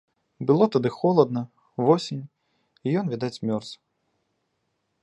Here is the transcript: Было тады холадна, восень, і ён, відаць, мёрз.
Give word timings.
Было 0.51 0.65
тады 0.75 0.89
холадна, 0.99 1.43
восень, 1.89 2.25
і 2.85 2.99
ён, 3.05 3.13
відаць, 3.13 3.39
мёрз. 3.53 3.69